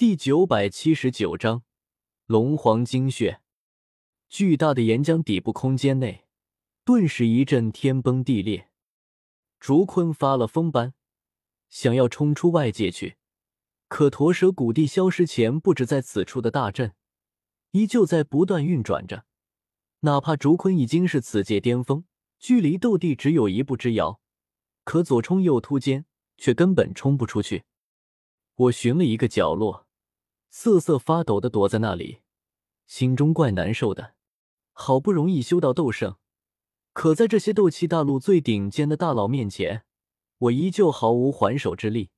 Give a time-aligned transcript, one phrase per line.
[0.00, 1.62] 第九百七十九章
[2.24, 3.42] 龙皇精血。
[4.30, 6.24] 巨大的岩浆底部空间内，
[6.86, 8.70] 顿时一阵天崩地裂。
[9.58, 10.94] 竹坤发了疯般
[11.68, 13.18] 想要冲出外界去，
[13.88, 16.94] 可驼蛇谷地消失前布置在此处的大阵
[17.72, 19.26] 依旧在不断运转着。
[19.98, 22.06] 哪怕竹坤已经是此界巅峰，
[22.38, 24.18] 距离斗帝只有一步之遥，
[24.82, 26.06] 可左冲右突间
[26.38, 27.64] 却根本冲不出去。
[28.54, 29.86] 我寻了一个角落，
[30.50, 32.20] 瑟瑟发抖的躲在那里，
[32.86, 34.14] 心中怪难受的。
[34.72, 36.16] 好不容易修到斗圣，
[36.92, 39.84] 可在这些斗气大陆最顶尖的大佬面前，
[40.38, 42.10] 我依旧毫无还手之力。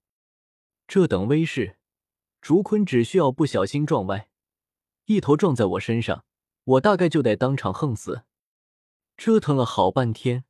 [0.86, 1.78] 这等威势，
[2.40, 4.28] 竹坤只需要不小心撞歪，
[5.06, 6.24] 一头撞在我身上，
[6.64, 8.24] 我大概就得当场横死。
[9.16, 10.44] 折腾了好半天，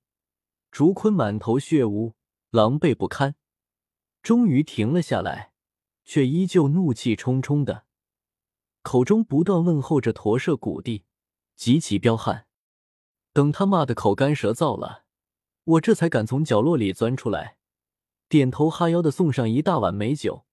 [0.71, 2.15] 竹坤满头血污，
[2.51, 3.35] 狼狈不堪，
[4.23, 5.52] 终于停了下来，
[6.13, 7.87] 却依旧怒气冲冲的，
[8.83, 11.07] 口中不断问候着驼舍谷地。
[11.57, 12.47] 极其彪悍，
[13.33, 15.07] 等他骂的口干舌燥了，
[15.65, 17.57] 我这才敢从角落里钻出来，
[18.29, 20.45] 点头哈腰的送上一大碗美酒，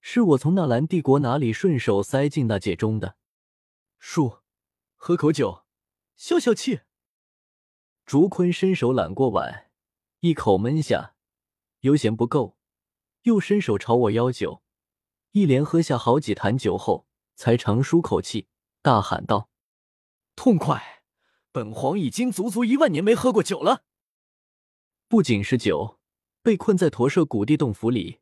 [0.00, 3.18] 是我从纳兰帝国哪里顺手塞进那戒中的。
[3.98, 4.38] 叔，
[4.96, 5.66] 喝口酒，
[6.16, 6.80] 消消气。
[8.06, 9.70] 竹坤伸手揽过碗，
[10.20, 11.14] 一口闷下，
[11.80, 12.56] 犹嫌不够，
[13.24, 14.62] 又伸手朝我邀酒，
[15.32, 18.48] 一连喝下好几坛酒后，才长舒口气，
[18.82, 19.50] 大喊道。
[20.34, 21.02] 痛快！
[21.50, 23.84] 本皇已经足足一万年没喝过酒了。
[25.08, 25.98] 不仅是酒，
[26.42, 28.20] 被困在驼舍谷地洞府里，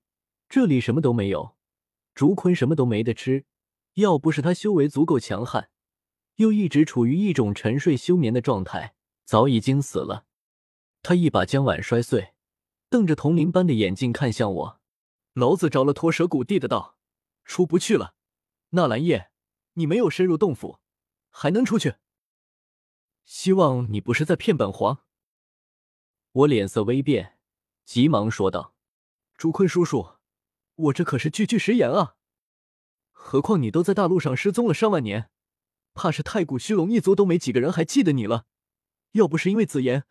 [0.49, 1.57] 这里什么都没有，
[2.15, 3.45] 竹坤什么都没得吃。
[3.95, 5.71] 要不是他修为足够强悍，
[6.37, 10.27] 又一直处于一种沉睡休眠的状态，早已经死了。
[11.03, 12.35] 他一把将碗摔碎，
[12.89, 14.81] 瞪着铜铃般的眼睛看向我
[15.37, 16.97] ：“老子着了驼蛇谷地的道，
[17.45, 18.15] 出不去了。
[18.71, 19.31] 纳兰叶，
[19.75, 20.81] 你没有深入洞府，
[21.29, 21.97] 还能出去？”
[23.23, 25.05] 希望你不是在骗本皇。
[26.33, 27.39] 我脸色微变，
[27.85, 28.75] 急忙说道
[29.37, 30.15] ：“朱坤叔叔，
[30.77, 32.17] 我这可是句句实言啊！
[33.13, 35.31] 何况你都在大陆上失踪了上万年，
[35.93, 38.47] 怕是太古虚龙一族都没几个人还记得你了。
[39.13, 40.05] 要不是因为紫妍，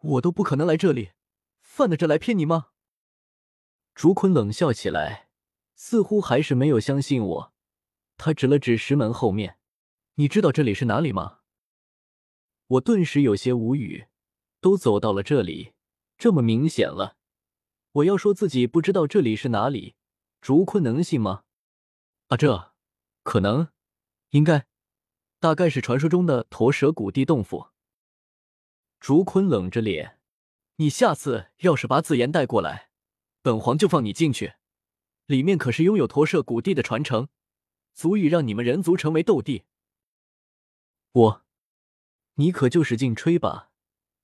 [0.00, 1.12] 我都不可能来这里，
[1.62, 2.72] 犯得着来骗你吗？”
[3.96, 5.30] 竹坤冷笑起来，
[5.74, 7.52] 似乎还是没有相信我。
[8.18, 9.58] 他指了指石门后面
[10.16, 11.38] ：“你知道这里是哪里吗？”
[12.68, 14.08] 我顿时有些无语，
[14.60, 15.72] 都走到了这里，
[16.18, 17.16] 这么明显了，
[17.92, 19.94] 我要说自己不知道这里是哪里，
[20.42, 21.44] 竹坤能信吗？
[22.26, 22.74] 啊，这
[23.22, 23.68] 可能，
[24.30, 24.66] 应该，
[25.40, 27.68] 大概是传说中的驼蛇谷地洞府。
[29.00, 30.20] 竹坤冷着脸，
[30.76, 32.85] 你下次要是把紫妍带过来，
[33.46, 34.54] 本皇就放你进去，
[35.26, 37.28] 里面可是拥有驼蛇谷地的传承，
[37.94, 39.62] 足以让你们人族成为斗帝。
[41.12, 41.44] 我。
[42.34, 43.70] 你可就使劲吹吧，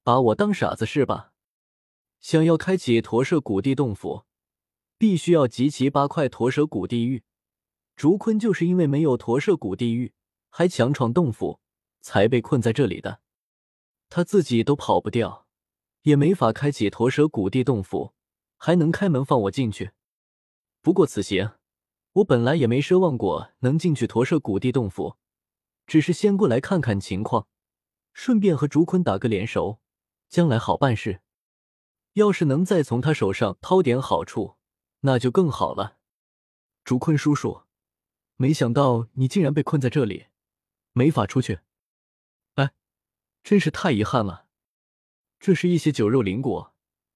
[0.03, 1.35] 把我当傻子是吧？
[2.19, 4.25] 想要开启驼舍古地洞府，
[4.99, 7.23] 必须要集齐八块驼舍古地狱。
[7.95, 10.15] 竹坤就是因为没有驼舍古地狱，
[10.51, 11.61] 还强闯洞府，
[12.01, 13.21] 才被困在这里的。
[14.09, 15.47] 他自己都跑不掉，
[16.03, 18.15] 也没法开启驼舍古地洞府，
[18.65, 19.91] 还能开门放我进去。
[20.83, 21.55] 不过此行，
[22.13, 25.17] 我本来也没奢望过能进去驼舍古地洞府，
[25.85, 27.49] 只是先过来看看情况。
[28.13, 29.81] 顺便和竹坤打个联手，
[30.29, 31.23] 将来好办事。
[32.13, 34.55] 要是能再从他手上掏点好处，
[35.01, 35.99] 那就更好了。
[36.85, 37.63] 竹坤叔叔，
[38.37, 40.27] 没想到你竟然被困在这里，
[40.93, 41.59] 没法出去。
[42.55, 42.71] 哎，
[43.43, 44.47] 真是太遗憾了。
[45.41, 46.73] 这是一些酒肉灵果，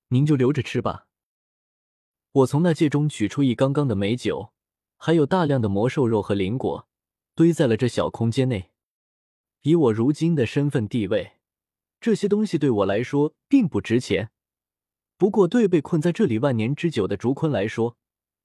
[0.09, 1.05] 您就留着吃吧。
[2.37, 4.53] 我从那戒中取出一缸缸的美酒，
[4.99, 6.87] 还有大量的魔兽肉和灵果，
[7.35, 8.73] 堆在了这小空间内。
[9.63, 11.39] 以我如今的身份地位，
[11.99, 14.33] 这些东西对我来说并不值钱。
[15.17, 17.97] 不过，对被困在这里万年之久的竹坤来说，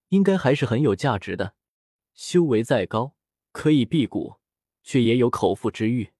[0.08, 1.56] 应该还是很有价值的。
[2.14, 3.16] 修为再高，
[3.52, 4.38] 可以辟谷，
[4.84, 6.12] 却也有口腹之欲。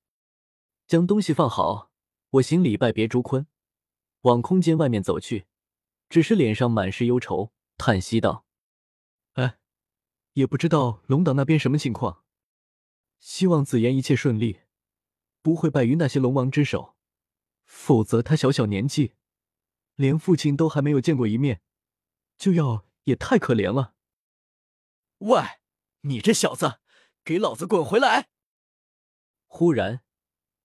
[0.88, 1.90] 将东西放好，
[2.32, 3.48] 我行礼拜别竹坤，
[4.24, 5.46] 往空间外面走去。
[6.10, 8.46] 只是脸上满是忧愁，叹息道
[9.34, 9.58] ：“哎，
[10.34, 12.24] 也不知道龙岛那边什么情况。
[13.18, 14.60] 希望紫妍一切顺利。”
[15.42, 16.96] 不会败于那些龙王之手，
[17.66, 19.16] 否则他小小年纪，
[19.96, 21.64] 连父亲都还没有见过一面，
[22.38, 23.96] 就要也太可怜了。
[25.18, 25.42] 喂，
[26.02, 26.80] 你这小子，
[27.24, 28.30] 给老子滚回来！
[29.48, 30.04] 忽然，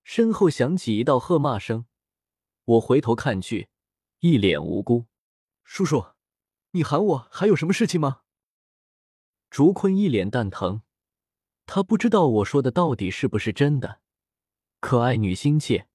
[0.04, 1.86] 身后响起一道喝骂声，
[2.64, 3.70] 我回头看去，
[4.19, 5.06] 一脸无辜
[5.64, 6.04] ：“叔叔，
[6.76, 8.20] 你喊我还有什么事情吗？”
[9.50, 10.82] 竹坤一脸蛋疼，
[11.64, 14.00] 他不知道我说的到底是不是真的。
[14.81, 15.88] 可爱女心切，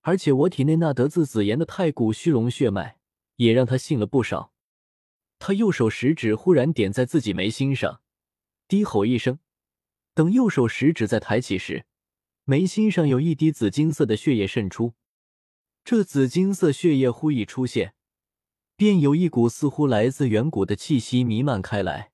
[0.00, 2.98] 而且我体内那得自紫妍的太古虚荣血脉
[3.36, 4.52] 也让他信了不少。
[5.38, 8.00] 他右手食指忽然点在自己眉心上，
[8.66, 9.38] 低吼一声。
[10.14, 11.86] 等右手食指再抬起时，
[12.42, 14.94] 眉心上有一滴紫金色的血液渗出。
[15.84, 17.94] 这紫金色血液忽一出现，
[18.78, 22.12] 便有一股似乎来自远古的气息弥漫开来，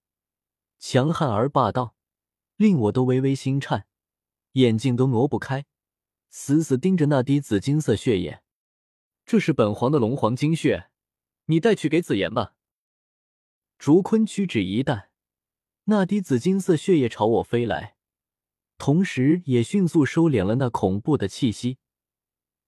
[0.79, 1.95] 强悍而霸道，
[2.57, 3.87] 令我都微微心颤，
[4.53, 5.67] 眼睛都挪不开，
[6.31, 8.43] 死死盯着那滴紫金色血液。
[9.27, 10.89] 这是本皇的龙皇精血，
[11.45, 12.55] 你带去给紫妍吧。
[13.79, 15.11] 竹坤屈指一弹，
[15.85, 17.97] 那滴紫金色血液朝我飞来，
[18.79, 21.77] 同时也迅速收敛了那恐怖的气息，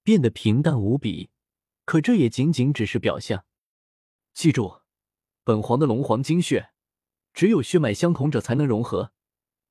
[0.03, 1.31] 变得平淡无比。
[1.87, 3.47] 可这也仅仅只是表象。
[4.37, 4.83] 记住，
[5.45, 6.69] 本皇的龙皇精血，
[7.33, 9.11] 只有血脉相同者才能融合，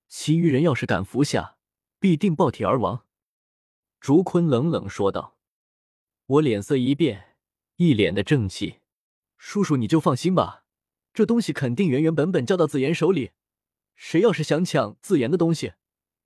[0.07, 1.59] 其余人要是敢服下，
[1.99, 3.05] 必定爆体而亡。”
[4.01, 5.37] 竹坤冷冷说道。
[6.25, 7.37] 我脸色一变，
[7.75, 8.79] 一脸的正气
[9.37, 10.65] ：“叔叔，你就放心吧。”
[11.13, 13.33] 这东西肯定原原本本交到紫妍手里，
[13.93, 15.73] 谁要是想抢紫妍的东西，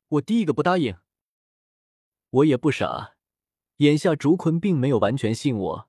[0.08, 0.96] 我第一个不答应。
[2.30, 3.18] 我也不傻，
[3.80, 5.89] 眼下竹坤并没有完全信我，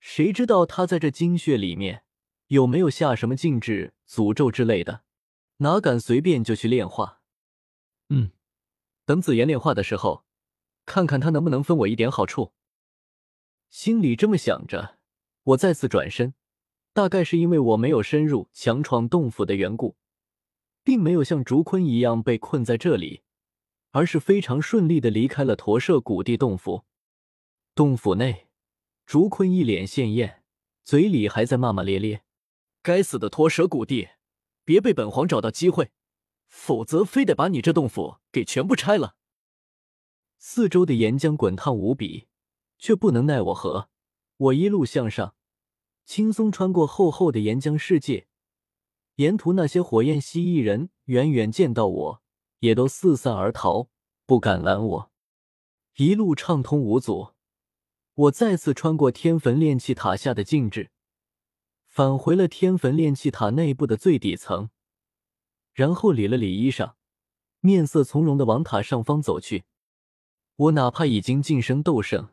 [0.00, 2.04] 谁知道他在这精血里面
[2.48, 5.04] 有没有下什么禁制、诅咒之类的，
[5.58, 7.20] 哪敢随便就去炼化？
[8.08, 8.32] 嗯，
[9.04, 10.24] 等紫妍炼化的时候，
[10.84, 12.52] 看看他能不能分我一点好处。
[13.68, 14.98] 心里这么想着，
[15.44, 16.34] 我再次转身。
[16.92, 19.96] 大概是因为我没有深入强闯洞府的缘故，
[20.82, 23.22] 并没有像竹坤一样被困在这里，
[23.92, 26.84] 而是非常顺利的离开了驼舍古地洞府。
[27.76, 28.48] 洞府内，
[29.10, 30.44] 竹坤一脸羡艳，
[30.84, 32.22] 嘴里还在骂骂咧咧
[32.80, 34.10] ：“该死的驼蛇谷地，
[34.64, 35.90] 别被本皇找到机会，
[36.46, 39.16] 否则非得把你这洞府给全部拆了。”
[40.38, 42.28] 四周的岩浆滚烫无比，
[42.78, 43.88] 却不能奈我何。
[44.36, 45.34] 我一路向上。
[46.04, 48.28] 轻松穿过厚厚的岩浆世界，
[49.16, 52.22] 沿途那些火焰蜥蜴人远远见到我，
[52.60, 53.88] 也都四散而逃，
[54.24, 55.12] 不敢拦我。
[55.96, 57.34] 一路畅通无阻，
[58.20, 60.90] 我再次穿过天坟炼气塔下的禁制，
[61.86, 64.68] 返回了天坟炼气塔内部的最底层，
[65.72, 66.96] 然后理了理衣裳，
[67.60, 69.64] 面色从容的往塔上方走去。
[70.56, 72.28] 我哪怕已经晋升斗圣，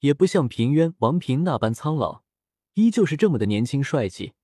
[0.00, 2.22] 也不像平渊王平那般苍老。
[2.74, 4.34] 依旧是这么的年轻帅气，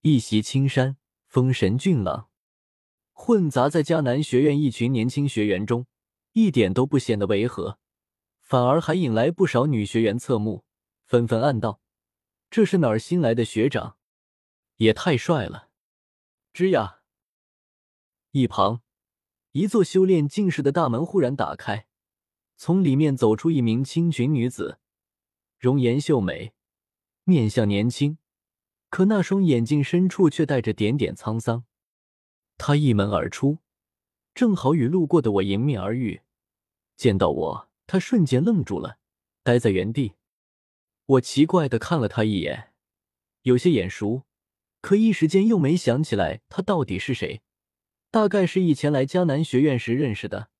[0.00, 0.96] 一袭青衫，
[1.26, 2.30] 风神俊朗，
[3.12, 5.86] 混杂在迦南学院一群年轻学员中，
[6.32, 7.78] 一点都不显得违和，
[8.50, 10.64] 反而还引来不少女学员侧目，
[11.06, 11.80] 纷纷暗道
[12.50, 13.96] ：“这是哪儿新来的学长？
[14.78, 15.68] 也太帅了！”
[16.52, 17.02] 吱呀，
[18.32, 18.82] 一旁，
[19.52, 21.86] 一座修炼境室的大门忽然打开，
[22.56, 24.80] 从里面走出一名清裙女子，
[25.56, 26.52] 容颜秀美。
[27.22, 28.18] 面相年轻，
[28.88, 31.62] 可那双眼睛深处却带着点点沧桑。
[32.58, 33.58] 她一门而出，
[34.34, 36.22] 正好与路过的我迎面而遇。
[36.96, 38.98] 见到我，他瞬间愣住了，
[39.42, 40.12] 呆在原地。
[41.06, 42.72] 我奇怪的看了他一眼，
[43.42, 44.22] 有些眼熟，
[44.80, 47.42] 可一时间又没想起来他到底是谁。
[48.12, 50.50] 大概是以前来迦南学院时认识的，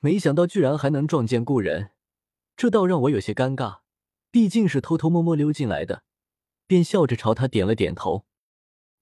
[0.00, 1.92] 没想到居然还能撞见故人，
[2.56, 3.82] 这倒让我有些尴尬。
[4.32, 6.02] 毕竟是偷偷摸摸溜进来的，
[6.66, 8.26] 便笑着朝他点了点头。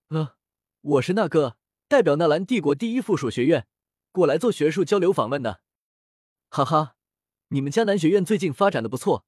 [0.09, 0.37] 呃，
[0.83, 1.57] 我是那个
[1.89, 3.67] 代表纳兰帝国第一附属学院
[4.13, 5.63] 过来做学术交流访问的。
[6.51, 6.97] 哈哈，
[7.51, 9.25] 你们迦南学院最近发展的不错，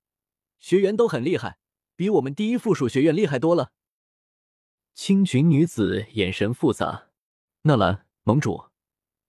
[0.58, 1.56] 学员都很厉害，
[1.96, 3.72] 比我们第一附属学院厉害多了。
[4.94, 7.08] 青裙女子眼神复杂。
[7.62, 8.66] 纳兰盟主，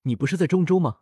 [0.02, 1.00] 你不是在中州吗？